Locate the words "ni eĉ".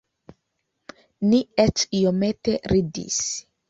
1.29-1.87